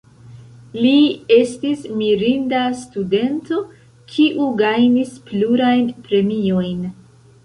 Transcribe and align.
Li 0.83 0.91
estis 1.33 1.83
mirinda 1.99 2.61
studento, 2.79 3.59
kiu 4.13 4.47
gajnis 4.63 5.13
plurajn 5.29 5.85
premiojn. 6.09 6.81